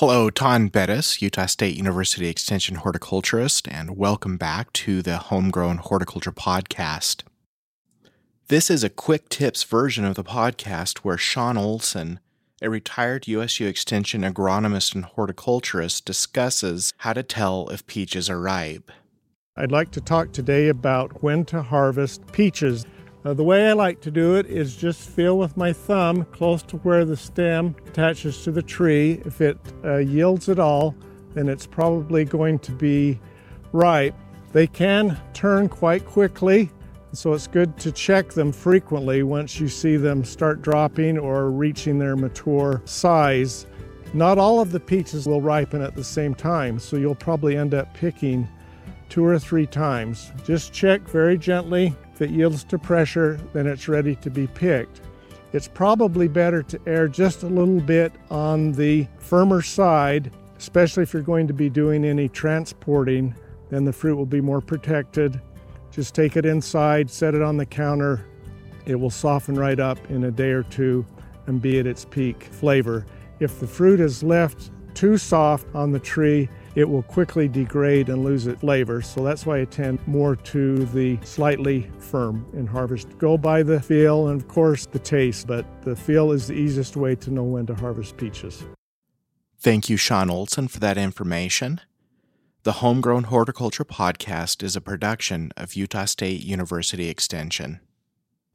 Hello, 0.00 0.30
Taun 0.30 0.68
Beddes, 0.68 1.20
Utah 1.20 1.44
State 1.44 1.76
University 1.76 2.26
Extension 2.26 2.76
horticulturist, 2.76 3.68
and 3.68 3.98
welcome 3.98 4.38
back 4.38 4.72
to 4.72 5.02
the 5.02 5.18
Homegrown 5.18 5.76
Horticulture 5.76 6.32
Podcast. 6.32 7.24
This 8.48 8.70
is 8.70 8.82
a 8.82 8.88
quick 8.88 9.28
tips 9.28 9.62
version 9.62 10.06
of 10.06 10.14
the 10.14 10.24
podcast 10.24 11.00
where 11.00 11.18
Shawn 11.18 11.58
Olsen, 11.58 12.18
a 12.62 12.70
retired 12.70 13.28
USU 13.28 13.66
Extension 13.66 14.22
agronomist 14.22 14.94
and 14.94 15.04
horticulturist, 15.04 16.06
discusses 16.06 16.94
how 16.96 17.12
to 17.12 17.22
tell 17.22 17.68
if 17.68 17.86
peaches 17.86 18.30
are 18.30 18.40
ripe. 18.40 18.90
I'd 19.54 19.70
like 19.70 19.90
to 19.90 20.00
talk 20.00 20.32
today 20.32 20.68
about 20.68 21.22
when 21.22 21.44
to 21.44 21.60
harvest 21.62 22.22
peaches. 22.32 22.86
Uh, 23.22 23.34
the 23.34 23.44
way 23.44 23.68
I 23.68 23.74
like 23.74 24.00
to 24.02 24.10
do 24.10 24.36
it 24.36 24.46
is 24.46 24.74
just 24.74 25.10
feel 25.10 25.36
with 25.36 25.54
my 25.54 25.74
thumb 25.74 26.24
close 26.26 26.62
to 26.64 26.78
where 26.78 27.04
the 27.04 27.16
stem 27.16 27.76
attaches 27.86 28.42
to 28.44 28.50
the 28.50 28.62
tree. 28.62 29.20
If 29.26 29.42
it 29.42 29.58
uh, 29.84 29.98
yields 29.98 30.48
at 30.48 30.58
all, 30.58 30.94
then 31.34 31.46
it's 31.46 31.66
probably 31.66 32.24
going 32.24 32.58
to 32.60 32.72
be 32.72 33.20
ripe. 33.72 34.14
They 34.52 34.66
can 34.66 35.20
turn 35.34 35.68
quite 35.68 36.06
quickly, 36.06 36.70
so 37.12 37.34
it's 37.34 37.46
good 37.46 37.76
to 37.80 37.92
check 37.92 38.30
them 38.30 38.52
frequently 38.52 39.22
once 39.22 39.60
you 39.60 39.68
see 39.68 39.96
them 39.96 40.24
start 40.24 40.62
dropping 40.62 41.18
or 41.18 41.50
reaching 41.50 41.98
their 41.98 42.16
mature 42.16 42.80
size. 42.86 43.66
Not 44.14 44.38
all 44.38 44.60
of 44.60 44.72
the 44.72 44.80
peaches 44.80 45.26
will 45.26 45.42
ripen 45.42 45.82
at 45.82 45.94
the 45.94 46.02
same 46.02 46.34
time, 46.34 46.78
so 46.78 46.96
you'll 46.96 47.14
probably 47.14 47.58
end 47.58 47.74
up 47.74 47.92
picking 47.92 48.48
two 49.10 49.26
or 49.26 49.38
three 49.38 49.66
times. 49.66 50.32
Just 50.44 50.72
check 50.72 51.02
very 51.02 51.36
gently 51.36 51.94
it 52.20 52.30
yields 52.30 52.64
to 52.64 52.78
pressure, 52.78 53.40
then 53.52 53.66
it's 53.66 53.88
ready 53.88 54.14
to 54.16 54.30
be 54.30 54.46
picked. 54.46 55.00
It's 55.52 55.68
probably 55.68 56.28
better 56.28 56.62
to 56.62 56.80
err 56.86 57.08
just 57.08 57.42
a 57.42 57.46
little 57.46 57.80
bit 57.80 58.12
on 58.30 58.72
the 58.72 59.08
firmer 59.18 59.62
side, 59.62 60.30
especially 60.58 61.02
if 61.02 61.12
you're 61.12 61.22
going 61.22 61.48
to 61.48 61.54
be 61.54 61.68
doing 61.68 62.04
any 62.04 62.28
transporting, 62.28 63.34
then 63.68 63.84
the 63.84 63.92
fruit 63.92 64.16
will 64.16 64.26
be 64.26 64.40
more 64.40 64.60
protected. 64.60 65.40
Just 65.90 66.14
take 66.14 66.36
it 66.36 66.46
inside, 66.46 67.10
set 67.10 67.34
it 67.34 67.42
on 67.42 67.56
the 67.56 67.66
counter. 67.66 68.26
It 68.86 68.94
will 68.94 69.10
soften 69.10 69.56
right 69.56 69.80
up 69.80 69.98
in 70.10 70.24
a 70.24 70.30
day 70.30 70.50
or 70.50 70.62
two 70.62 71.04
and 71.46 71.60
be 71.60 71.78
at 71.80 71.86
its 71.86 72.04
peak 72.04 72.44
flavor. 72.44 73.06
If 73.40 73.58
the 73.58 73.66
fruit 73.66 74.00
is 74.00 74.22
left 74.22 74.70
too 74.94 75.16
soft 75.18 75.66
on 75.74 75.90
the 75.90 75.98
tree, 75.98 76.48
it 76.74 76.88
will 76.88 77.02
quickly 77.02 77.48
degrade 77.48 78.08
and 78.08 78.24
lose 78.24 78.46
its 78.46 78.60
flavor. 78.60 79.02
So 79.02 79.22
that's 79.24 79.46
why 79.46 79.60
I 79.60 79.64
tend 79.64 80.06
more 80.06 80.36
to 80.36 80.84
the 80.86 81.18
slightly 81.22 81.90
firm 81.98 82.46
in 82.52 82.66
harvest. 82.66 83.18
Go 83.18 83.36
by 83.36 83.62
the 83.62 83.80
feel 83.80 84.28
and, 84.28 84.40
of 84.40 84.48
course, 84.48 84.86
the 84.86 84.98
taste, 84.98 85.46
but 85.46 85.64
the 85.82 85.96
feel 85.96 86.32
is 86.32 86.46
the 86.46 86.54
easiest 86.54 86.96
way 86.96 87.14
to 87.16 87.30
know 87.30 87.44
when 87.44 87.66
to 87.66 87.74
harvest 87.74 88.16
peaches. 88.16 88.64
Thank 89.58 89.90
you, 89.90 89.96
Shawn 89.96 90.30
Olsen, 90.30 90.68
for 90.68 90.80
that 90.80 90.96
information. 90.96 91.80
The 92.62 92.72
Homegrown 92.72 93.24
Horticulture 93.24 93.84
Podcast 93.84 94.62
is 94.62 94.76
a 94.76 94.80
production 94.80 95.50
of 95.56 95.74
Utah 95.74 96.04
State 96.04 96.42
University 96.42 97.08
Extension. 97.08 97.80